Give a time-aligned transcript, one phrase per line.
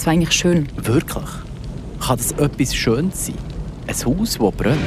[0.00, 0.66] Es war eigentlich schön.
[0.76, 1.28] Wirklich?
[2.00, 3.34] Kann das etwas Schönes sein?
[3.86, 4.78] Ein Haus, das brennt?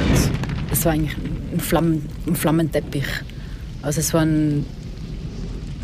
[0.72, 1.16] Es war eigentlich
[1.52, 3.06] ein, Flammen, ein Flammenteppich.
[3.80, 4.66] Also es waren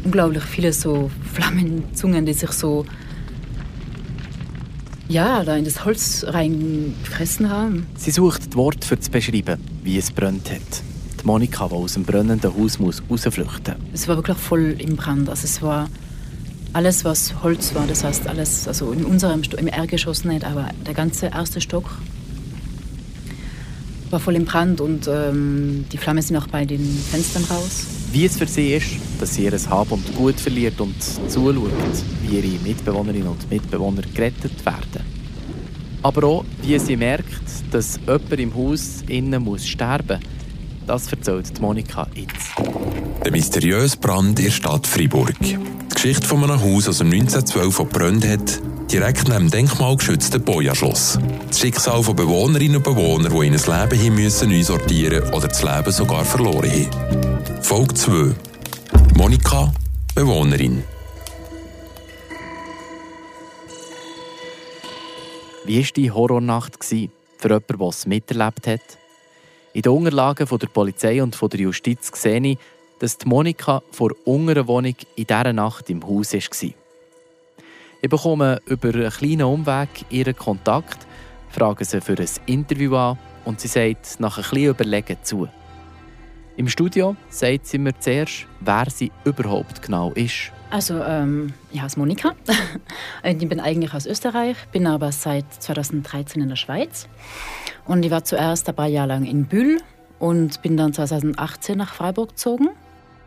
[0.03, 2.85] unglaublich viele so Flammenzungen, die sich so
[5.09, 7.87] ja, da in das Holz reingefressen haben.
[7.95, 10.83] Sie sucht das Wort für zu beschreiben, wie es brennt hat.
[11.23, 13.91] Die Monika, die aus dem brennenden Haus muss rausflüchten muss.
[13.95, 15.29] Es war wirklich voll im Brand.
[15.29, 15.89] Also es war
[16.73, 17.87] alles, was Holz war.
[17.87, 21.91] Das heißt, alles, also in unserem im Erdgeschoss nicht, aber der ganze erste Stock
[24.11, 27.87] war voll im Brand und ähm, die Flammen sind auch bei den Fenstern raus.
[28.13, 31.71] Wie es für sie ist, dass sie ihr Hab und Gut verliert und zuschaut,
[32.23, 35.05] wie ihre Mitbewohnerinnen und Mitbewohner gerettet werden.
[36.03, 40.41] Aber auch, wie sie merkt, dass jemand im Haus innen muss sterben muss.
[40.87, 42.51] Das erzählt Monika jetzt.
[43.25, 45.35] Der mysteriöse Brand in der Stadt Freiburg.
[45.41, 45.59] Die
[45.93, 51.19] Geschichte von einem Haus aus dem 1912, das gebrannt hat, direkt neben dem denkmalgeschützten Boja-Schloss.
[51.47, 55.49] Das Schicksal von Bewohnerinnen und Bewohnern, die in ein Leben hin müssen neu sortieren oder
[55.49, 57.63] das Leben sogar verloren haben.
[57.63, 58.35] Folge 2.
[59.17, 59.71] Monika,
[60.15, 60.83] Bewohnerin.
[65.67, 68.81] Wie war die Horrornacht für jemanden, der es miterlebt hat?
[69.73, 72.59] In den Unterlagen der Polizei und der Justiz sehe ich,
[73.01, 76.71] dass Monika vor unserer Wohnung in dieser Nacht im Haus war.
[78.03, 81.07] Ich bekomme über einen kleinen Umweg ihren Kontakt,
[81.49, 85.49] frage sie für ein Interview an und sie sagt nach ein bisschen Überlegen zu.
[86.57, 90.53] Im Studio sagt sie mir zuerst, wer sie überhaupt genau ist.
[90.71, 92.35] Also, ähm, ich heiße Monika.
[93.25, 97.09] ich bin eigentlich aus Österreich, bin aber seit 2013 in der Schweiz.
[97.87, 99.81] Und ich war zuerst ein paar Jahre lang in Bühl
[100.19, 102.69] und bin dann 2018 nach Freiburg gezogen.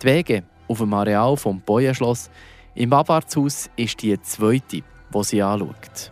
[0.04, 2.30] Die Wege auf dem Areal vom Boyenschloss
[2.76, 4.82] im Abartshaus ist die zweite,
[5.14, 6.12] die sie anschaut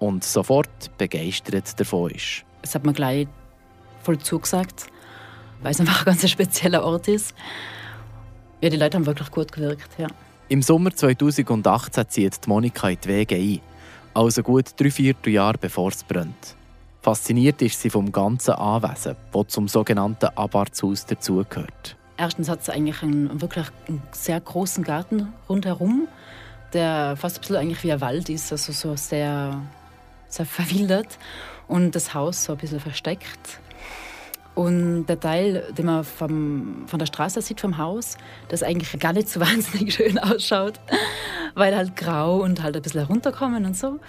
[0.00, 2.44] und sofort begeistert davon ist.
[2.62, 3.28] Es hat mir gleich
[4.02, 4.88] voll zugesagt,
[5.62, 7.32] weil es einfach ein ganz spezieller Ort ist.
[8.60, 10.08] Ja, die Leute haben wirklich gut gewirkt, ja.
[10.48, 13.60] Im Sommer 2018 zieht Monika in die Wege ein,
[14.14, 16.56] also gut drei Vierteljahr bevor es brennt.
[17.02, 21.97] Fasziniert ist sie vom ganzen Anwesen, das zum sogenannten Abartshaus dazugehört.
[22.18, 26.08] Erstens hat es eigentlich einen, wirklich einen sehr großen Garten rundherum,
[26.72, 29.62] der fast ein bisschen eigentlich wie ein Wald ist, also so sehr,
[30.28, 31.16] sehr verwildert.
[31.68, 33.60] Und das Haus so ein bisschen versteckt.
[34.56, 38.18] Und der Teil, den man vom, von der Straße sieht, vom Haus,
[38.48, 40.80] das eigentlich gar nicht so wahnsinnig schön ausschaut,
[41.54, 44.00] weil halt grau und halt ein bisschen herunterkommen und so.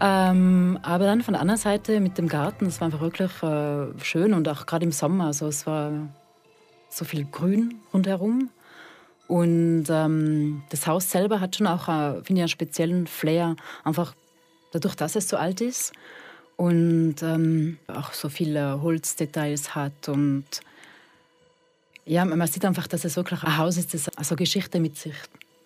[0.00, 3.86] Ähm, aber dann von der anderen Seite mit dem Garten, das war einfach wirklich äh,
[4.02, 5.92] schön und auch gerade im Sommer, also es war
[6.92, 8.50] so viel Grün rundherum.
[9.28, 13.56] Und ähm, das Haus selber hat schon auch, äh, finde ich, einen speziellen Flair.
[13.84, 14.14] Einfach
[14.72, 15.92] dadurch, dass es so alt ist
[16.56, 20.08] und ähm, auch so viele Holzdetails hat.
[20.08, 20.44] Und
[22.04, 25.14] ja, man sieht einfach, dass es wirklich ein Haus ist, das also Geschichte mit sich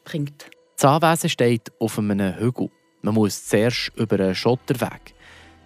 [0.04, 0.47] bringt.
[0.76, 2.70] Das Anwesen steht auf einem Hügel.
[3.03, 5.16] Man muss zuerst über einen Schotterweg.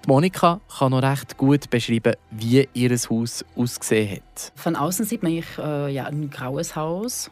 [0.07, 4.53] Monika kann noch recht gut beschreiben, wie ihr Haus ausgesehen hat.
[4.57, 7.31] Von außen sieht man äh, ja, ein graues Haus.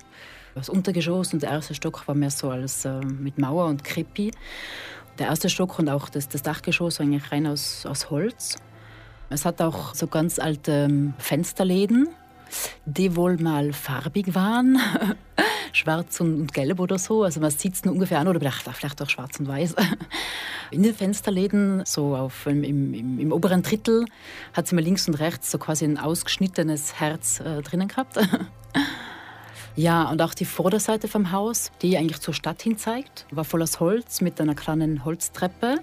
[0.55, 4.33] Das Untergeschoss und der erste Stock war mehr so als äh, mit Mauer und Krippi.
[5.19, 8.57] Der erste Stock und auch das, das Dachgeschoss war eigentlich rein aus, aus Holz.
[9.31, 12.09] Es hat auch so ganz alte ähm, Fensterläden,
[12.85, 14.79] die wohl mal farbig waren.
[15.73, 17.23] schwarz und gelb oder so.
[17.23, 19.75] Also man sieht es ungefähr an oder vielleicht auch schwarz und weiß.
[20.71, 24.05] In den Fensterläden, so auf, im, im, im oberen Drittel,
[24.53, 28.19] hat sie mal links und rechts so quasi ein ausgeschnittenes Herz äh, drinnen gehabt.
[29.77, 33.63] ja, und auch die Vorderseite vom Haus, die eigentlich zur Stadt hin zeigt, war voll
[33.63, 35.77] aus Holz mit einer kleinen Holztreppe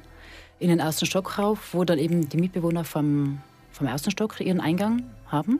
[0.59, 3.39] in den ersten Stock rauf, wo dann eben die Mitbewohner vom,
[3.71, 5.59] vom ersten Stock ihren Eingang haben.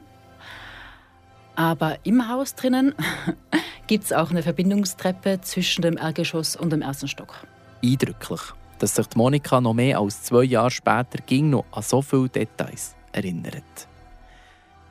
[1.56, 2.94] Aber im Haus drinnen
[3.86, 7.34] gibt es auch eine Verbindungstreppe zwischen dem Erdgeschoss und dem ersten Stock.
[7.82, 8.40] Eindrücklich,
[8.78, 12.28] dass sich die Monika noch mehr als zwei Jahre später ging noch an so viele
[12.28, 13.88] Details erinnert.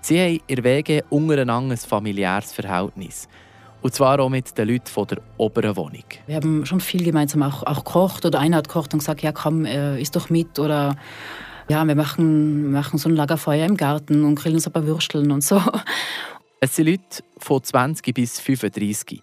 [0.01, 3.27] Sie haben in Wege untereinander ein familiäres Verhältnis.
[3.81, 6.03] Und zwar auch mit den Leuten der oberen Wohnung.
[6.25, 8.25] Wir haben schon viel gemeinsam auch, auch gekocht.
[8.25, 10.57] Oder einer hat gekocht und gesagt, ja komm, äh, isst doch mit.
[10.57, 10.95] Oder
[11.69, 15.31] ja, wir machen, machen so ein Lagerfeuer im Garten und grillen uns ein paar Würsteln
[15.31, 15.61] und so.
[16.65, 19.21] Es sind Leute von 20 bis 35,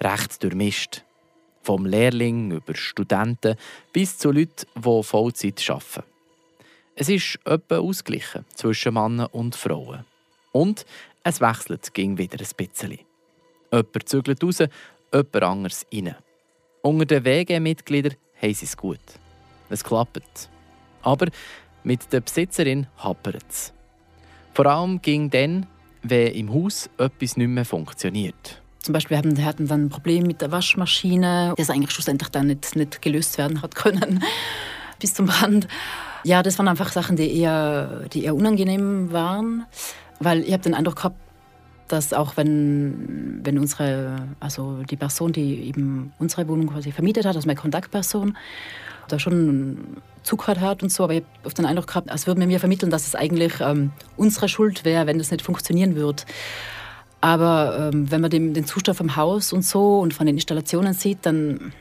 [0.00, 1.02] recht durchmischt.
[1.64, 3.56] Vom Lehrling über Studenten
[3.92, 6.04] bis zu Leuten, die Vollzeit arbeiten.
[6.94, 10.04] Es ist etwa ausgeglichen zwischen Männern und Frauen.
[10.52, 10.86] Und
[11.24, 13.00] es wechselt ging wieder ein bisschen.
[13.72, 14.58] Jemand zügelt raus,
[15.12, 16.14] jemand anderes rein.
[16.82, 19.00] Unter den WG-Mitgliedern haben sie es gut.
[19.70, 20.48] Es klappt.
[21.02, 21.26] Aber
[21.82, 23.72] mit der Besitzerin hapert es.
[24.54, 25.66] Vor allem ging dann,
[26.10, 28.62] wenn im Haus etwas nicht mehr funktioniert.
[28.80, 32.76] Zum Beispiel hatten, hatten dann ein Problem mit der Waschmaschine, das eigentlich schlussendlich dann nicht,
[32.76, 34.22] nicht gelöst werden hat können
[35.00, 35.68] bis zum Brand.
[36.24, 39.66] Ja, das waren einfach Sachen, die eher, die eher unangenehm waren,
[40.20, 41.16] weil ich habe den Eindruck gehabt,
[41.88, 47.36] dass auch wenn, wenn unsere, also die Person, die eben unsere Wohnung quasi vermietet hat,
[47.36, 48.36] also meine Kontaktperson,
[49.08, 52.40] da schon zugehört hat und so, aber ich habe oft den Eindruck gehabt, als würde
[52.40, 56.24] man mir vermitteln, dass es eigentlich ähm, unsere Schuld wäre, wenn das nicht funktionieren würde.
[57.20, 60.92] Aber ähm, wenn man den, den Zustand vom Haus und so und von den Installationen
[60.92, 61.72] sieht, dann,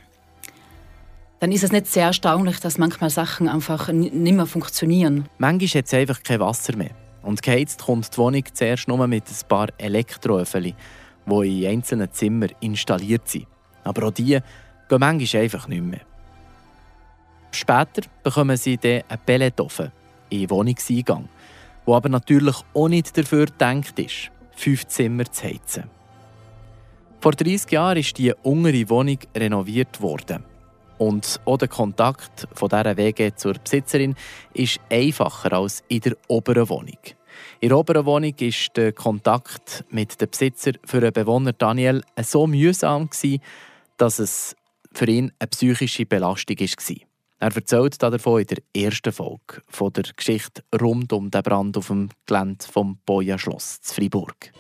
[1.40, 5.28] dann ist es nicht sehr erstaunlich, dass manchmal Sachen einfach nicht mehr funktionieren.
[5.38, 6.92] Manchmal hat es einfach kein Wasser mehr.
[7.22, 10.76] Und geheizt kommt die Wohnung zuerst nur mit ein paar Elektroöfen,
[11.26, 13.48] die in einzelnen Zimmern installiert sind.
[13.84, 14.40] Aber auch die
[14.90, 16.02] gehen manchmal einfach nicht mehr.
[17.56, 19.92] Später bekommen sie dann einen Pelletofen
[20.30, 21.30] in Wohnungseingang,
[21.86, 25.86] wo aber natürlich auch nicht dafür gedacht ist, fünf Zimmer zu heizen.
[27.22, 30.44] Vor 30 Jahren ist die untere Wohnung renoviert worden.
[30.98, 34.16] Und auch der Kontakt von dieser WG zur Besitzerin
[34.54, 37.00] ist einfacher als in der oberen Wohnung.
[37.62, 42.48] In der oberen Wohnung war der Kontakt mit dem Besitzer für den Bewohner Daniel so
[42.48, 43.10] mühsam,
[43.98, 44.56] dass es
[44.94, 47.05] für ihn eine psychische Belastung war.
[47.40, 51.88] Er erzählt davon in der ersten Folge von der Geschichte rund um den Brand auf
[51.88, 54.52] dem Gelände vom Boya Schloss zu Fribourg.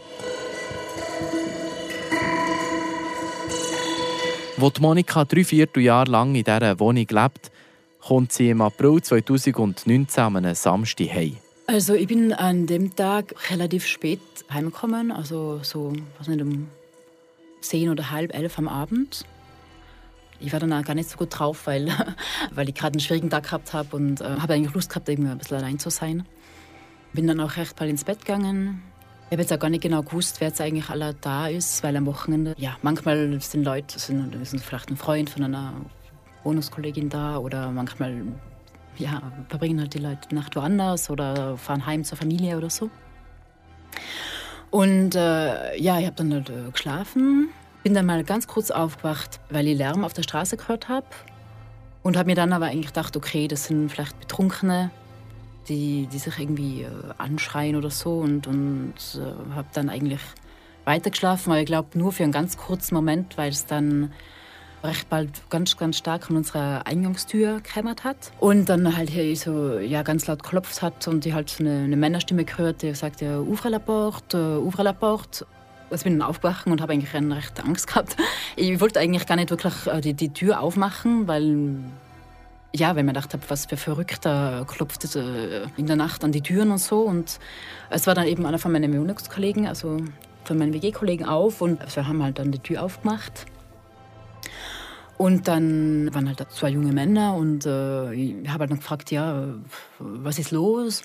[4.58, 7.52] Die Monika drei Vierteljahr lang in dieser Wohnung lebt,
[8.00, 11.38] kommt sie im April 2019 an einem Samstag heim.
[11.68, 14.20] Also ich bin an dem Tag relativ spät
[14.52, 16.68] heimgekommen, also so was nicht, um
[17.62, 19.26] zehn oder halb elf am Abend.
[20.46, 21.88] Ich war dann gar nicht so gut drauf, weil,
[22.52, 25.28] weil ich gerade einen schwierigen Tag gehabt habe und äh, habe eigentlich Lust gehabt, eben
[25.28, 26.26] ein bisschen allein zu sein.
[27.14, 28.84] Bin dann auch recht bald ins Bett gegangen.
[29.26, 31.98] Ich habe jetzt auch gar nicht genau gewusst, wer jetzt eigentlich aller da ist, weil
[31.98, 35.74] am Wochenende, ja, manchmal sind Leute, sind, sind vielleicht ein Freund von einer
[36.44, 38.22] Wohnungskollegin da oder manchmal
[38.98, 42.92] ja, verbringen halt die Leute die Nacht woanders oder fahren heim zur Familie oder so.
[44.70, 47.50] Und äh, ja, ich habe dann halt äh, geschlafen
[47.86, 51.06] bin dann mal ganz kurz aufgewacht, weil ich Lärm auf der Straße gehört habe.
[52.02, 54.90] Und habe mir dann aber eigentlich gedacht, okay, das sind vielleicht Betrunkene,
[55.70, 56.90] die, die sich irgendwie äh,
[57.20, 58.18] anschreien oder so.
[58.18, 60.20] Und, und äh, habe dann eigentlich
[60.84, 64.12] weitergeschlafen, aber ich glaube nur für einen ganz kurzen Moment, weil es dann
[64.84, 68.32] recht bald ganz, ganz stark an unserer Eingangstür gehämmert hat.
[68.40, 71.84] Und dann halt hier so ja, ganz laut geklopft hat und ich halt so eine,
[71.84, 75.46] eine Männerstimme gehört, die sagte, ouvre la porte, ouvre la porte.
[75.90, 78.18] Also bin dann aufgewacht und habe eigentlich recht Angst gehabt.
[78.56, 81.78] Ich wollte eigentlich gar nicht wirklich äh, die, die Tür aufmachen, weil
[82.76, 86.72] ja, weil gedacht habe, was für Verrückter klopft äh, in der Nacht an die Türen
[86.72, 87.02] und so.
[87.02, 87.40] Und
[87.90, 89.98] es war dann eben einer von meinen Wohnungskollegen, also
[90.44, 93.46] von meinen WG-Kollegen auf und wir haben halt dann die Tür aufgemacht.
[95.18, 99.46] Und dann waren halt zwei junge Männer und äh, ich habe halt dann gefragt, ja,
[100.00, 101.04] was ist los?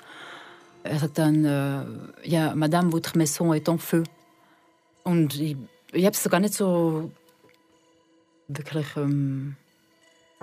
[0.83, 4.03] Er sagt dann, äh, ja, Madame, votre maison est en feu.
[5.05, 5.56] Und ich,
[5.93, 7.11] ich habe es gar nicht so
[8.49, 9.57] wirklich ähm,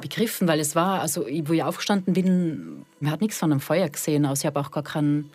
[0.02, 3.90] begriffen, weil es war, also wo ich aufgestanden bin, man hat nichts von einem Feuer
[3.90, 5.32] gesehen, also ich habe auch gar keinen,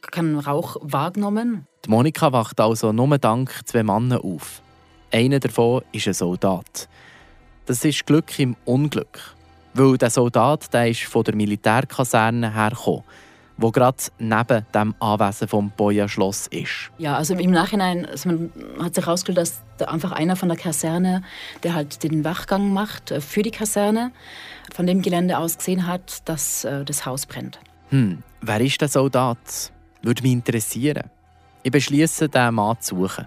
[0.00, 1.66] keinen Rauch wahrgenommen.
[1.84, 4.62] Die Monika wacht also nur dank zwei Männern auf.
[5.10, 6.88] Einer davon ist ein Soldat.
[7.66, 9.34] Das ist Glück im Unglück,
[9.74, 13.04] weil der Soldat der ist von der Militärkaserne hergekommen
[13.56, 16.90] wo gerade neben dem Anwesen vom Boya Schloss ist.
[16.98, 20.58] Ja, also im Nachhinein also man hat sich herausgestellt, dass da einfach einer von der
[20.58, 21.22] Kaserne,
[21.62, 24.12] der halt den Wachgang macht äh, für die Kaserne,
[24.72, 27.58] von dem Gelände aus gesehen hat, dass äh, das Haus brennt.
[27.90, 29.72] Hm, wer ist der Soldat?
[30.02, 31.10] Würde mich interessieren.
[31.62, 33.26] Ich beschließe, den Mann zu suchen.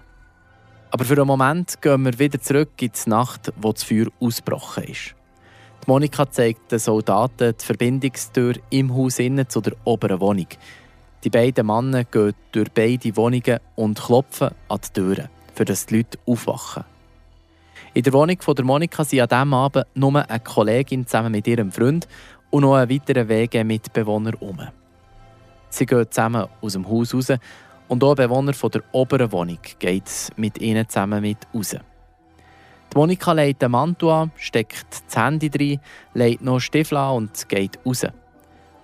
[0.90, 4.84] Aber für einen Moment gehen wir wieder zurück in die Nacht, wo das Feuer ausgebrochen
[4.84, 5.14] ist.
[5.88, 10.48] Monika zeigt den Soldaten die Verbindungstür im Haus innen zu der oberen Wohnung.
[11.24, 15.96] Die beiden Männer gehen durch beide Wohnungen und klopfen an die Türen, für dass die
[15.96, 16.84] Leute aufwachen.
[17.94, 21.46] In der Wohnung von der Monika sind an diesem Abend nur eine Kollegin zusammen mit
[21.46, 22.06] ihrem Freund
[22.50, 24.60] und noch ein weiterer Wegemitbewohner um.
[25.70, 27.32] Sie gehen zusammen aus dem Haus raus
[27.88, 30.04] und auch ein Bewohner von der oberen Wohnung geht
[30.36, 31.76] mit ihnen zusammen mit raus.
[32.92, 35.80] Die Monika legt den Mantel an, steckt das Handy rein,
[36.14, 38.06] legt noch Stiefel an und geht raus.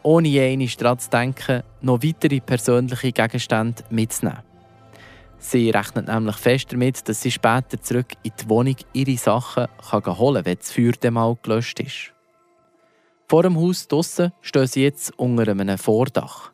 [0.03, 4.43] Ohne je daran zu denken, noch weitere persönliche Gegenstände mitzunehmen.
[5.39, 10.19] Sie rechnet nämlich fest damit, dass sie später zurück in die Wohnung ihre Sachen kann
[10.19, 12.15] holen kann, wenn das Feuer dann mal gelöscht ist.
[13.29, 16.54] Vor dem Haus draussen stehen sie jetzt unter einem Vordach.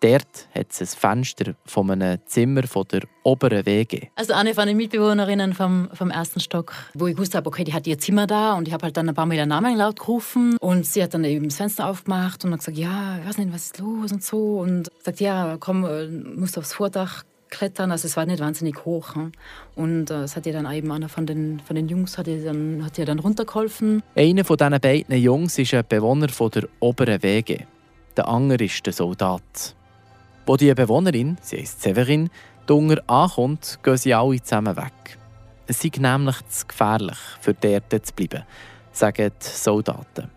[0.00, 4.08] Dort hat es ein Fenster von einem Zimmer von der oberen WG.
[4.16, 7.86] Also eine von den Mitbewohnerinnen vom, vom ersten Stock, wo ich wusste, okay, die hat
[7.86, 10.56] ihr Zimmer da und ich habe halt dann ein paar Mal ihren Namen laut gerufen
[10.58, 13.52] und sie hat dann eben das Fenster aufgemacht und hat gesagt, ja, ich weiß nicht,
[13.52, 18.06] was ist los und so und sagt, ja, komm, äh, musst aufs Vordach klettern, also
[18.06, 19.14] es war nicht wahnsinnig hoch.
[19.16, 19.32] Hm?
[19.74, 22.42] Und äh, es hat ihr dann eben einer von den, von den Jungs hat ihr
[22.42, 24.02] dann, hat ihr dann runtergeholfen.
[24.14, 27.58] Einer von diesen beiden Jungs ist ein Bewohner von der oberen WG.
[28.16, 29.76] Der andere ist der Soldat.
[30.50, 32.28] Wo die Bewohnerin, sie heißt Severin,
[32.68, 35.16] Hunger ankommt, gehen sie alle zusammen weg.
[35.68, 38.42] Es sei nämlich zu gefährlich, für dort zu bleiben,
[38.90, 40.28] sagen die Soldaten.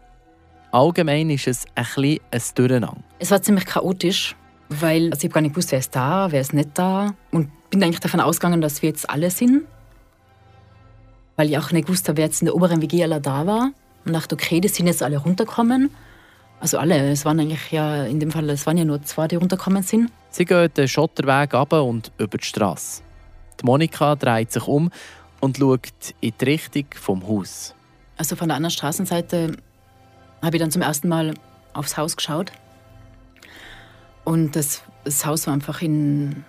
[0.71, 3.03] Allgemein ist es ein bisschen ein Durcheinander.
[3.17, 4.35] Es war ziemlich chaotisch,
[4.69, 7.15] weil also ich gar nicht gewusst, wer ist da, wer ist nicht da.
[7.31, 9.63] Und bin eigentlich davon ausgegangen, dass wir jetzt alle sind.
[11.37, 13.71] Weil ich auch nicht gewusst habe, wer jetzt in der oberen WG alle da war.
[14.05, 15.89] Und dachte, okay, die sind jetzt alle runtergekommen.
[16.63, 19.35] Also alle, es waren eigentlich ja in dem Fall, es waren ja nur zwei, die
[19.35, 20.09] runtergekommen sind.
[20.29, 23.03] Sie gehen den Schotterweg ab und über die Straße.
[23.59, 24.89] Die Monika dreht sich um
[25.41, 25.91] und schaut
[26.21, 27.75] in die Richtung vom Haus.
[28.15, 29.57] Also von der anderen Straßenseite
[30.41, 31.33] habe ich dann zum ersten Mal
[31.73, 32.53] aufs Haus geschaut.
[34.23, 36.45] Und das, das Haus war einfach in.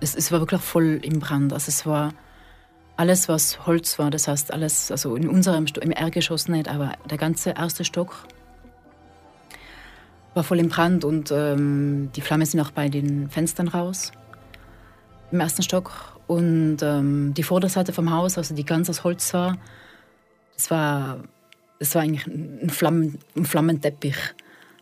[0.00, 1.54] Es, es, war wirklich voll im Brand.
[1.54, 2.12] Also es war
[2.98, 4.10] alles, was Holz war.
[4.10, 8.26] Das heißt, alles, also in unserem im Erdgeschoss nicht, aber der ganze erste Stock
[10.34, 14.12] war voll im Brand und ähm, die Flammen sind auch bei den Fenstern raus
[15.30, 15.92] im ersten Stock.
[16.26, 19.58] Und ähm, die Vorderseite vom Haus, also die ganz aus Holz war,
[20.56, 21.24] das war,
[21.78, 24.16] das war eigentlich ein, Flammen, ein Flammenteppich.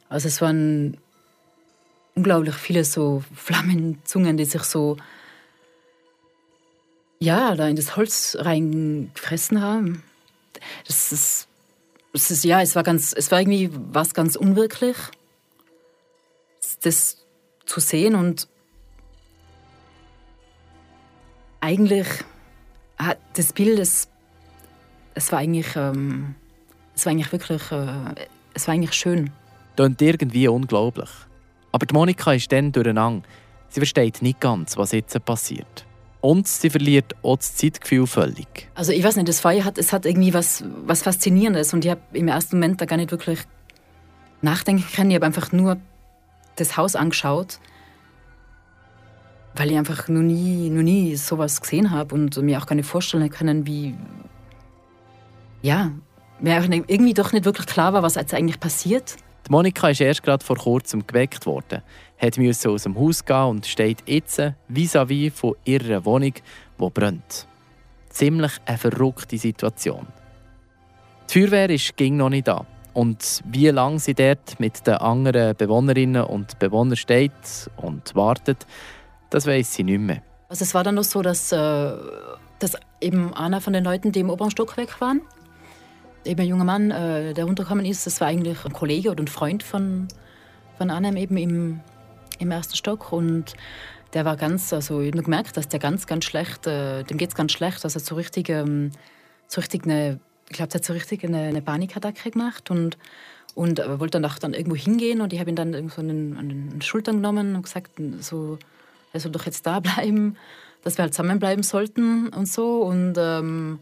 [0.09, 0.99] Also es waren
[2.15, 4.97] unglaublich viele so Flammenzungen, die sich so
[7.21, 10.03] ja, da in das Holz reingefressen haben.
[10.87, 11.49] Das ist,
[12.13, 14.97] das ist, ja, es war ganz, es war irgendwie was ganz unwirklich,
[16.83, 17.27] das
[17.67, 18.49] zu sehen und
[21.61, 22.07] eigentlich
[22.99, 24.09] hat das Bild, es,
[25.15, 26.35] es war eigentlich, ähm,
[26.95, 28.15] es war eigentlich wirklich, äh,
[28.55, 29.31] es war eigentlich schön.
[29.77, 31.11] Klingt irgendwie unglaublich.
[31.73, 33.27] Aber die Monika ist dann durcheinander.
[33.69, 35.85] Sie versteht nicht ganz, was jetzt passiert.
[36.21, 38.69] Und sie verliert auch das Zeitgefühl völlig.
[38.75, 41.91] Also ich weiß nicht, das Feuer hat, es hat irgendwie was, was Faszinierendes und ich
[41.91, 43.41] habe im ersten Moment da gar nicht wirklich
[44.43, 45.11] nachdenken können.
[45.11, 45.77] Ich habe einfach nur
[46.59, 47.59] das Haus angeschaut,
[49.55, 52.89] weil ich einfach noch nie, noch nie sowas gesehen habe und mir auch gar nicht
[52.89, 53.95] vorstellen können, wie,
[55.63, 55.93] ja,
[56.41, 59.17] mir irgendwie doch nicht wirklich klar war, was jetzt eigentlich passiert.
[59.47, 61.83] Die Monika ist erst gerade vor kurzem geweckt worden,
[62.19, 66.35] hat musste aus dem Haus gehen und steht jetzt vis-à-vis von ihrer Wohnung,
[66.81, 67.47] die brennt.
[68.11, 70.07] Ziemlich eine verrückte Situation.
[71.29, 72.67] Die Feuerwehr ist ging noch nicht da.
[72.99, 78.67] Und wie lange sie dort mit den anderen Bewohnerinnen und Bewohnern steht und wartet,
[79.31, 80.21] das weiß sie nicht mehr.
[80.49, 81.93] Also es war dann noch so, dass, äh,
[82.59, 85.21] dass eben einer von den Leuten, die im oberen Stockwerk waren,
[86.25, 89.29] eben ein junger Mann, äh, der runtergekommen ist, das war eigentlich ein Kollege oder ein
[89.29, 90.09] Freund von,
[90.77, 91.81] von Annem eben im,
[92.41, 93.55] im ersten Stock und
[94.13, 97.29] der war ganz, also ich habe gemerkt, dass der ganz, ganz schlecht, äh, dem geht
[97.29, 98.91] es ganz schlecht, also so richtig, ähm,
[99.47, 100.19] so richtig eine,
[100.51, 102.99] ich glaube, der hat so richtig eine, eine Panikattacke gemacht und
[103.55, 106.09] und äh, wollte dann auch dann irgendwo hingehen und ich habe ihn dann irgendwo an
[106.09, 107.91] den, an den Schultern genommen und gesagt,
[108.21, 108.59] so,
[109.13, 110.37] er soll doch jetzt da bleiben,
[110.85, 113.81] dass wir halt zusammenbleiben sollten und so und ähm,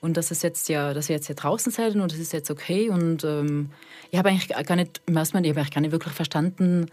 [0.00, 2.50] und dass es jetzt ja, dass wir jetzt hier draußen seid und es ist jetzt
[2.50, 2.90] okay.
[2.90, 3.70] Und ähm,
[4.10, 6.86] ich habe eigentlich gar nicht, ich habe gar nicht wirklich verstanden,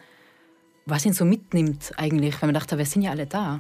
[0.86, 3.58] was ihn so mitnimmt eigentlich, weil man dachte, wir sind ja alle da.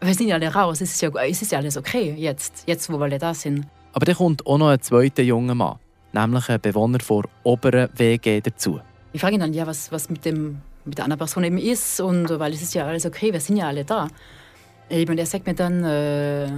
[0.00, 2.92] Wir sind ja alle raus, es ist ja, es ist ja alles okay jetzt, jetzt
[2.92, 3.66] wo wir alle da sind.
[3.94, 5.76] Aber dann kommt auch noch ein zweiter junger Mann,
[6.12, 8.80] nämlich ein Bewohner vor oberen WG dazu.
[9.12, 12.00] Ich frage ihn dann, ja, was, was mit, dem, mit der anderen Person eben ist,
[12.00, 14.08] und weil es ist ja alles okay, wir sind ja alle da.
[14.90, 16.48] Und er sagt mir dann, äh,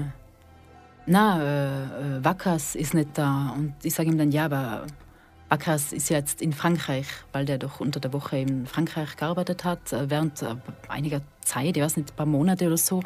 [1.04, 3.54] na, äh, äh, Wackers ist nicht da.
[3.54, 4.86] Und ich sage ihm dann, ja, aber
[5.50, 9.92] Wackers ist jetzt in Frankreich, weil der doch unter der Woche in Frankreich gearbeitet hat.
[9.92, 10.56] Äh, während äh,
[10.88, 13.02] einiger Zeit, ich weiß nicht, ein paar Monate oder so,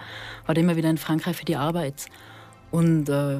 [0.46, 2.06] war er immer wieder in Frankreich für die Arbeit.
[2.70, 3.38] Und äh,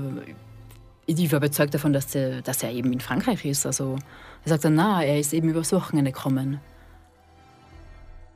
[1.18, 3.66] ich war überzeugt davon, dass, der, dass er eben in Frankreich ist.
[3.66, 3.98] Also
[4.44, 6.60] er sagt dann, na, er ist eben übers Wochenende gekommen.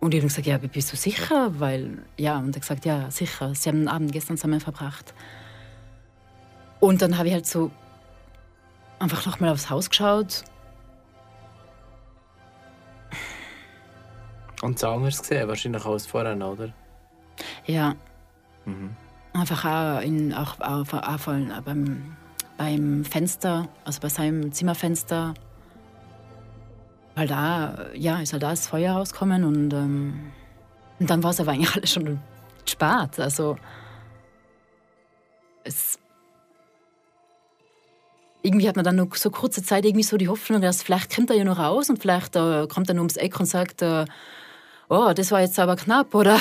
[0.00, 1.58] Und ich habe gesagt, ja, bist du sicher?
[1.60, 3.54] Weil, ja, und er gesagt, ja, sicher.
[3.54, 5.14] Sie haben den Abend gestern zusammen verbracht.
[6.80, 7.70] Und dann habe ich halt so
[8.98, 10.44] einfach nochmal aufs Haus geschaut.
[14.62, 16.72] Und es anders gesehen, wahrscheinlich als vorher, oder?
[17.66, 17.94] Ja.
[18.64, 18.96] Mhm.
[19.32, 22.16] Einfach auch, in, auch, auch, auch, auch beim,
[22.56, 25.34] beim Fenster, also bei seinem Zimmerfenster,
[27.14, 30.32] weil da, ja, ist halt da das Feuer rausgekommen und, ähm,
[30.98, 32.20] und dann war es aber eigentlich alles schon
[32.64, 33.18] spät.
[33.18, 33.56] Also
[35.64, 35.98] es
[38.42, 41.30] irgendwie hat man dann noch so kurze Zeit irgendwie so die Hoffnung, dass vielleicht kommt
[41.30, 44.04] er ja noch raus und vielleicht äh, kommt er nur ums Eck und sagt, äh,
[44.88, 46.38] oh, das war jetzt aber knapp oder,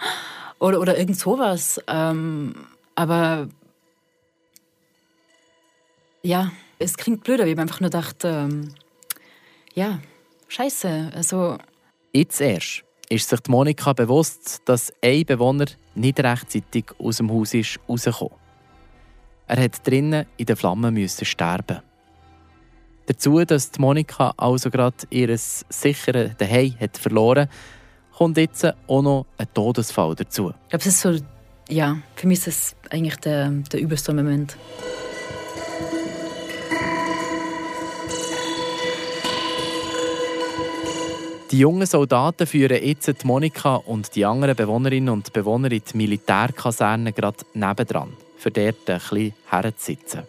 [0.60, 1.80] oder, oder irgend sowas.
[1.88, 2.54] Ähm,
[2.94, 3.48] aber
[6.22, 8.74] ja, es klingt blöd, aber ich habe einfach nur gedacht, ähm,
[9.74, 10.00] ja,
[10.48, 11.12] scheiße.
[11.14, 11.58] Also
[12.12, 17.54] Jetzt erst ist sich die Monika bewusst, dass ein Bewohner nicht rechtzeitig aus dem Haus
[17.54, 18.34] ist rausgekommen.
[19.48, 21.80] Er hat drinnen in den Flammen müssen sterben.
[23.06, 27.48] Dazu, dass die Monika also gerade ihr sicheres Daheim hat verloren,
[28.16, 30.50] kommt jetzt auch noch ein Todesfall dazu.
[30.50, 31.16] Ich glaube, es ist so,
[31.68, 34.56] ja, für mich ist das eigentlich der, der übelste Moment.
[41.50, 47.12] Die jungen Soldaten führen jetzt Monika und die anderen Bewohnerinnen und Bewohner in die Militärkaserne
[47.12, 50.22] gerade nebendran für dort ein herzusitzen.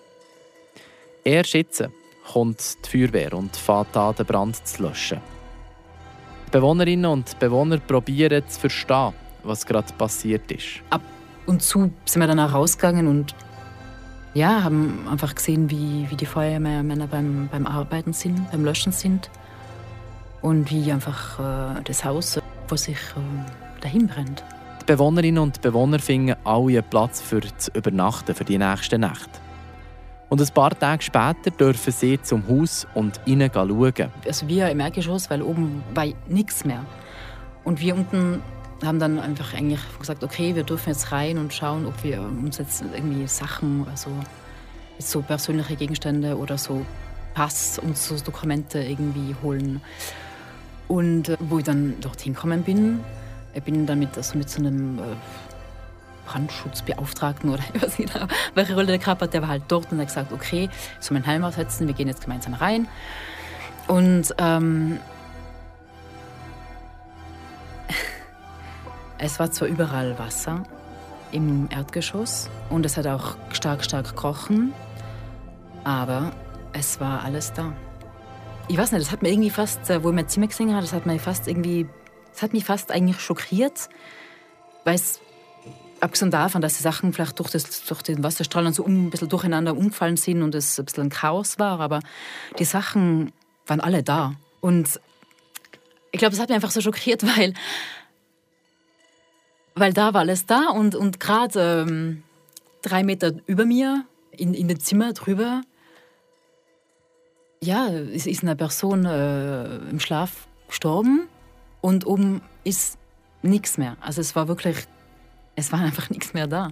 [1.24, 1.88] Erst jetzt
[2.34, 5.20] kommt die Feuerwehr und fängt an, den Brand zu löschen.
[6.48, 9.14] Die Bewohnerinnen und Bewohner probieren zu verstehen,
[9.44, 10.82] was gerade passiert ist.
[10.90, 11.04] Ab
[11.46, 13.36] und zu sind wir danach rausgegangen und
[14.34, 19.30] ja, haben einfach gesehen, wie, wie die Feuerwehrmänner beim, beim Arbeiten sind, beim Löschen sind.
[20.42, 24.44] Und wie einfach äh, das Haus vor sich äh, dahin brennt.
[24.82, 29.30] Die Bewohnerinnen und Bewohner finden alle einen Platz für das Übernachten für die nächste Nacht.
[30.30, 33.94] Und ein paar Tage später dürfen sie zum Haus und innen schauen.
[34.26, 36.86] Also wir im Erdgeschoss, weil oben war nichts mehr.
[37.64, 38.42] Und wir unten
[38.84, 42.58] haben dann einfach eigentlich gesagt, okay, wir dürfen jetzt rein und schauen, ob wir uns
[42.58, 44.10] jetzt irgendwie Sachen, also
[44.98, 46.86] so persönliche Gegenstände oder so
[47.34, 49.82] Pass und so Dokumente irgendwie holen.
[50.92, 53.00] Und äh, wo ich dann dorthin gekommen bin,
[53.54, 55.04] ich bin dann mit, also mit so einem äh,
[56.26, 58.12] Brandschutzbeauftragten oder ich weiß nicht,
[58.56, 61.16] welche Rolle der gehabt hat, der war halt dort und hat gesagt, okay, ich soll
[61.16, 62.90] meinen Helm aufsetzen, wir gehen jetzt gemeinsam rein.
[63.88, 65.00] Und ähm,
[69.18, 70.64] es war zwar überall Wasser
[71.32, 74.74] im Erdgeschoss und es hat auch stark, stark gekrochen,
[75.86, 76.34] aber
[76.74, 77.72] es war alles da.
[78.72, 80.82] Ich weiß nicht, das hat mir irgendwie fast, äh, wo ich mein Zimmer gesehen habe,
[80.82, 81.88] das hat mir fast irgendwie
[82.32, 83.90] das hat mich fast eigentlich schockiert,
[84.86, 85.20] weil es
[86.00, 89.28] abgesehen davon, dass die Sachen vielleicht durch, das, durch den Wasserstrahlen so um, ein bisschen
[89.28, 92.00] durcheinander umgefallen sind und es ein bisschen ein Chaos war, aber
[92.60, 93.34] die Sachen
[93.68, 94.36] waren alle da.
[94.62, 95.02] Und
[96.14, 97.54] ich glaube, es hat mich einfach so schockiert, weil,
[99.76, 102.24] weil da war alles da und, und gerade ähm,
[102.82, 105.62] drei Meter über mir, in, in dem Zimmer drüber,
[107.64, 111.28] ja, ist, ist eine Person äh, im Schlaf gestorben
[111.82, 112.98] und oben ist
[113.44, 113.98] nichts mehr.
[114.02, 114.78] Also es war wirklich,
[115.56, 116.70] es war einfach nichts mehr da.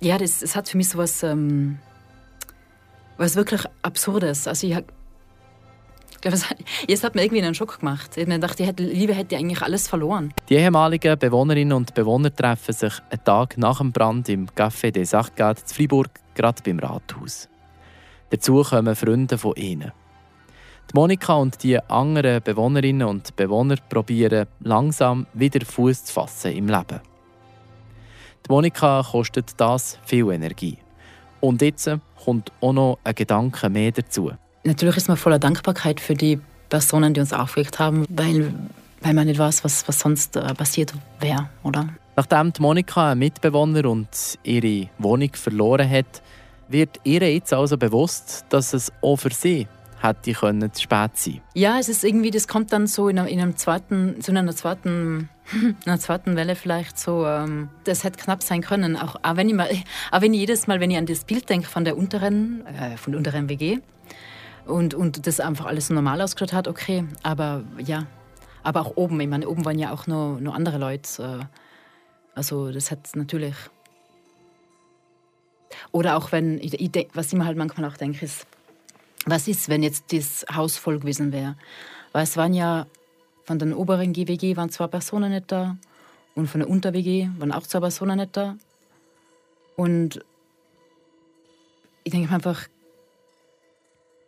[0.00, 1.78] Ja, das, das hat für mich so was, ähm,
[3.16, 4.46] was wirklich Absurdes.
[4.48, 4.76] Also ich,
[6.88, 8.16] es hat mir irgendwie einen Schock gemacht.
[8.16, 10.34] Ich gedacht, die Liebe hätte eigentlich alles verloren.
[10.48, 15.14] Die ehemaligen Bewohnerinnen und Bewohner treffen sich einen Tag nach dem Brand im Café des
[15.14, 17.48] Arcades in Fribourg, gerade beim Rathaus.
[18.30, 19.92] Dazu kommen Freunde von ihnen.
[20.90, 26.66] Die Monika und die anderen Bewohnerinnen und Bewohner probieren langsam wieder Fuß zu fassen im
[26.66, 27.00] Leben.
[28.46, 30.78] Die Monika kostet das viel Energie.
[31.40, 31.90] Und jetzt
[32.24, 34.32] kommt auch noch ein Gedanke mehr dazu.
[34.64, 38.52] Natürlich ist man voller Dankbarkeit für die Personen, die uns aufgeweckt haben, weil,
[39.00, 41.88] weil man nicht weiß, was, was sonst äh, passiert wäre, oder?
[42.16, 46.22] Nachdem die Monika einen Mitbewohner und ihre Wohnung verloren hat,
[46.68, 49.66] wird ihr jetzt also bewusst, dass es auch für sie
[50.00, 51.40] hätte können zu spät sein.
[51.54, 55.28] Ja, es ist irgendwie, das kommt dann so in, einem zweiten, so in einer zweiten,
[55.86, 57.26] einer zweiten Welle vielleicht so.
[57.26, 58.96] Ähm, das hätte knapp sein können.
[58.96, 59.68] Auch, auch, wenn ich mal,
[60.12, 62.96] auch wenn ich jedes Mal, wenn ich an das Bild denke von der unteren, äh,
[62.96, 63.78] von der unteren WG
[64.66, 67.04] und, und das einfach alles normal ausgeschaut hat, okay.
[67.22, 68.06] Aber ja,
[68.62, 69.20] aber auch oben.
[69.20, 71.22] Ich meine, oben waren ja auch noch, noch andere Leute.
[71.22, 71.44] Äh,
[72.34, 73.54] also das hat natürlich.
[75.92, 76.72] Oder auch wenn, ich,
[77.14, 78.46] was ich mir halt manchmal auch denke, ist,
[79.26, 81.56] was ist, wenn jetzt das Haus voll gewesen wäre?
[82.12, 82.86] Weil es waren ja
[83.44, 85.76] von den oberen GWG waren zwei Personen nicht da
[86.34, 88.56] und von der Unter-WG waren auch zwei Personen nicht da.
[89.76, 90.20] Und
[92.04, 92.68] ich denke einfach,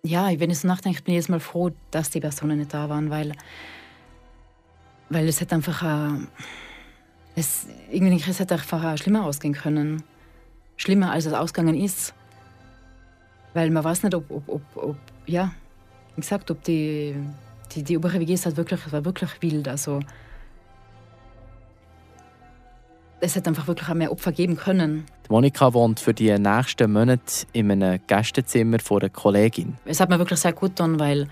[0.02, 2.88] ja, wenn ich so nachdenke, bin ich jetzt mal froh, dass die Personen nicht da
[2.88, 3.32] waren, weil,
[5.08, 6.18] weil es hätte einfach, äh,
[7.36, 10.02] es, irgendwie denke es hätte einfach schlimmer ausgehen können.
[10.80, 12.14] Schlimmer, als es ausgegangen ist.
[13.52, 15.52] Weil man weiß nicht, ob, ob, ob, ob ja,
[16.14, 17.14] wie gesagt, ob die,
[17.72, 19.68] die, die obere WG ist halt wirklich, war wirklich wild.
[19.68, 20.00] Also
[23.20, 25.04] es hätte einfach wirklich auch mehr Opfer geben können.
[25.26, 29.76] Die Monika wohnt für die nächsten Monate in einem Gästezimmer von einer Kollegin.
[29.84, 31.28] Es hat mir wirklich sehr gut getan, weil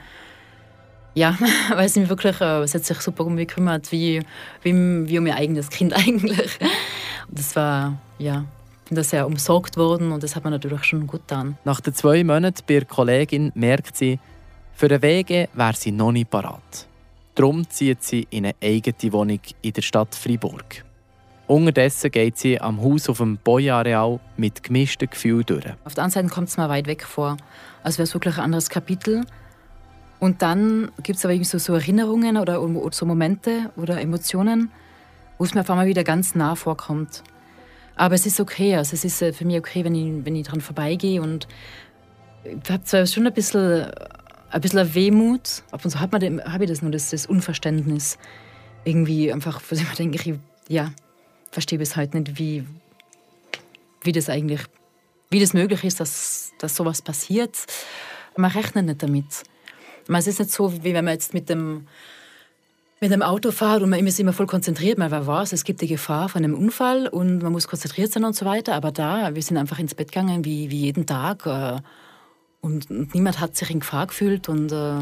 [1.15, 1.39] ja,
[1.75, 4.21] weil sie mich wirklich, äh, es hat sich super um mich gekümmert, wie,
[4.63, 4.75] wie,
[5.09, 6.59] wie um ihr eigenes Kind eigentlich.
[7.31, 8.45] Das war, ja,
[8.89, 11.57] bin da sehr umsorgt worden und das hat mir natürlich schon gut getan.
[11.65, 14.19] Nach den zwei Monaten bei der Kollegin merkt sie,
[14.73, 16.87] für den Wege wäre sie noch nicht parat.
[17.35, 20.85] Darum zieht sie in eine eigene Wohnung in der Stadt Freiburg.
[21.47, 25.65] Unterdessen geht sie am Haus auf dem Boyareal mit gemischten Gefühlen durch.
[25.85, 27.37] Auf der einen Seite kommt es mir weit weg vor,
[27.83, 29.25] als wäre es wirklich ein anderes Kapitel.
[30.21, 34.71] Und dann gibt es aber irgendwie so, so, Erinnerungen oder, oder, so Momente oder Emotionen,
[35.39, 37.23] wo es mir auf einmal wieder ganz nah vorkommt.
[37.99, 40.47] Aber es ist okay, also es ist äh, für mich okay, wenn ich, wenn ich
[40.47, 41.49] dran vorbeigehe und
[42.45, 43.91] ich habe zwar schon ein bisschen,
[44.51, 48.17] ein bisschen Wehmut, ab und zu habe hab ich das nur, das, das Unverständnis.
[48.85, 50.93] Irgendwie einfach, wo ich mir denke, ja,
[51.51, 52.65] verstehe bis heute nicht, wie,
[54.03, 54.61] wie das eigentlich,
[55.31, 57.57] wie das möglich ist, dass, dass sowas passiert.
[58.37, 59.43] Man rechnet nicht damit.
[60.07, 61.89] es ist nicht so, wie wenn man jetzt mit dem,
[63.01, 66.29] mit dem Auto und man ist immer voll konzentriert, man weiß, es gibt die Gefahr
[66.29, 68.75] von einem Unfall und man muss konzentriert sein und so weiter.
[68.75, 71.47] Aber da, wir sind einfach ins Bett gegangen, wie, wie jeden Tag.
[71.47, 71.77] Äh,
[72.61, 75.01] und, und, niemand hat sich in Gefahr gefühlt und, äh,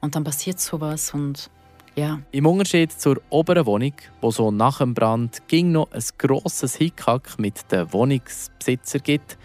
[0.00, 1.50] und dann passiert sowas und
[1.94, 2.20] ja.
[2.30, 7.38] Im Unterschied zur oberen Wohnung, wo so nach dem Brand ging noch ein grosses Hickhack
[7.38, 9.38] mit den Wohnungsbesitzer gibt,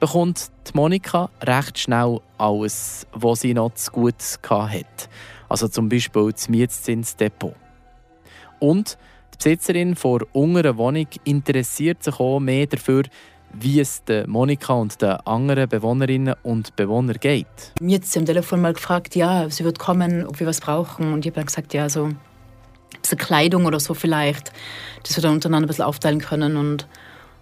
[0.00, 4.14] bekommt die Monika recht schnell alles, was sie noch zu gut
[4.48, 5.08] hatte.
[5.48, 7.54] Also zum Beispiel das Mietzinsdepot.
[8.60, 8.98] Und
[9.34, 13.04] die Besitzerin der unteren Wohnung interessiert sich auch mehr dafür,
[13.52, 17.46] wie es der Monika und den anderen Bewohnerinnen und Bewohnern geht.
[17.80, 21.12] Sie am Telefon mal gefragt, ja, sie wird kommen, ob wir was brauchen.
[21.12, 22.18] Und ich habe dann gesagt, ja, so ein
[23.00, 24.52] bisschen Kleidung oder so vielleicht,
[25.02, 26.56] dass wir dann untereinander ein bisschen aufteilen können.
[26.56, 26.86] Und,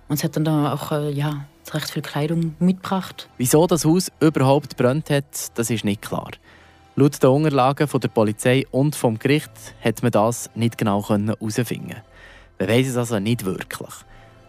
[0.08, 3.28] und sie hat dann da auch äh, ja, recht viel Kleidung mitgebracht.
[3.38, 6.30] Wieso das Haus überhaupt brennt hat, das ist nicht klar.
[6.98, 9.50] Laut den Unterlagen von der Polizei und vom Gericht
[9.84, 11.96] hat man das nicht genau herausfinden.
[12.58, 13.90] Man weiß es also nicht wirklich.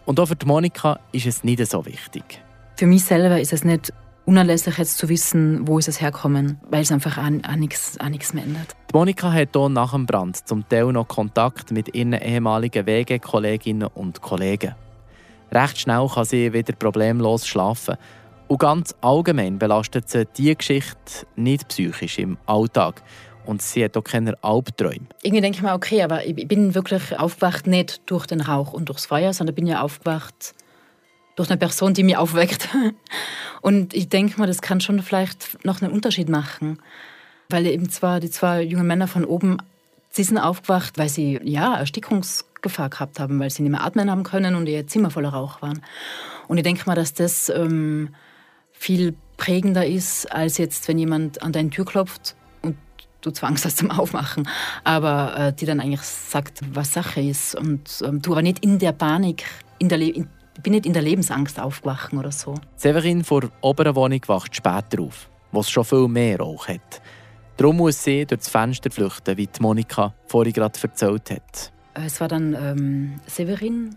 [0.06, 2.42] Und auch für Monika ist es nicht so wichtig.
[2.78, 3.92] Für mich selber ist es nicht
[4.24, 8.14] unerlässlich jetzt zu wissen, wo ist es herkommen, weil es einfach an, an, nichts, an
[8.14, 8.78] nichts mehr ändert.
[8.92, 13.90] Die Monika hat hier nach dem Brand zum Teil noch Kontakt mit ihren ehemaligen Wegekolleginnen
[13.94, 14.74] und Kollegen.
[15.52, 17.98] Recht schnell kann sie wieder problemlos schlafen.
[18.48, 23.04] Und ganz allgemein belastet sie diese Geschichte nicht psychisch im Alltag
[23.46, 25.08] und sie hat auch keine Albträume.
[25.24, 28.90] Irgendwie denke ich mir, okay, aber ich bin wirklich aufgewacht nicht durch den Rauch und
[28.90, 30.54] durchs Feuer, sondern bin ja aufgewacht
[31.36, 32.68] durch eine Person, die mich aufweckt.
[33.62, 36.80] Und ich denke mal, das kann schon vielleicht noch einen Unterschied machen.
[37.50, 39.58] Weil eben zwar die zwei jungen Männer von oben,
[40.10, 44.24] sie sind aufgewacht, weil sie ja Erstickungsgefahr gehabt haben, weil sie nicht mehr atmen haben
[44.24, 45.84] können und ihr Zimmer voller Rauch waren.
[46.48, 48.16] Und ich denke mal, dass das ähm,
[48.78, 52.36] viel prägender ist, als jetzt, wenn jemand an deine Tür klopft
[53.22, 54.48] du zwangst das zum Aufmachen,
[54.84, 58.80] aber äh, die dann eigentlich sagt, was Sache ist und ähm, du aber nicht in
[58.80, 59.46] der Panik,
[59.80, 60.28] in der, in,
[60.64, 62.56] bin nicht in der Lebensangst aufgewachen oder so.
[62.76, 67.02] Severin vor der oberen Wohnung wacht später auf, wo es schon viel mehr Rauch hat.
[67.58, 71.74] Darum muss sie durch das Fenster flüchten, wie Monika vorhin gerade erzählt hat.
[72.06, 73.96] Es war dann ähm, Severin,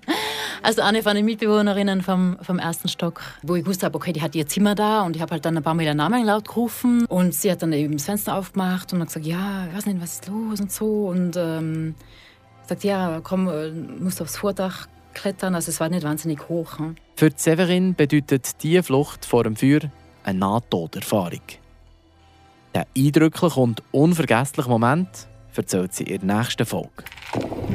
[0.62, 4.22] also eine von den Mitbewohnerinnen vom, vom ersten Stock, wo ich gewusst habe, okay, die
[4.22, 6.48] hat ihr Zimmer da und ich habe halt dann ein paar Mal ihren Namen laut
[6.48, 9.86] gerufen und sie hat dann eben das Fenster aufgemacht und hat gesagt, ja, ich weiß
[9.86, 11.94] nicht, was ist los und so und ähm,
[12.66, 16.78] sagt, ja, komm, äh, musst aufs Vordach klettern, also es war nicht wahnsinnig hoch.
[16.78, 16.96] Hm?
[17.16, 19.80] Für Severin bedeutet diese Flucht vor dem Feuer
[20.24, 21.42] eine Nahtoderfahrung.
[22.74, 25.08] Der eindrückliche und unvergessliche Moment
[25.54, 27.04] erzählt sie in der nächsten Folge.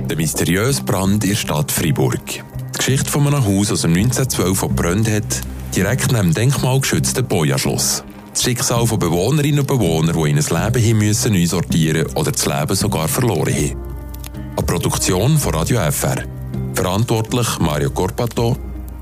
[0.08, 2.26] Der mysteriöse Brand in der Stadt Freiburg.
[2.26, 5.41] Die Geschichte von einem Haus aus dem 1912 verbrannt hat,
[5.76, 8.04] direkt neben dem denkmalgeschützten Boja-Schloss.
[8.32, 12.32] Das Schicksal von Bewohnerinnen und Bewohnern, die in ein Leben hin müssen neu sortieren oder
[12.32, 13.76] das Leben sogar verloren haben.
[14.56, 16.24] Eine Produktion von Radio FR.
[16.76, 18.58] Verantwortlich Mario Corpato.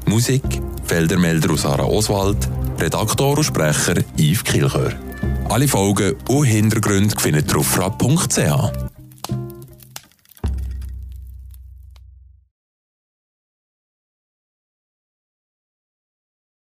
[0.05, 0.43] Musik
[0.85, 2.47] Feldermelder aus Sarah Oswald.
[2.79, 4.93] Redaktor und Sprecher Yves Kilchör.
[5.49, 8.92] Alle Folgen und Hintergründe findet ihr auf frapp.ch.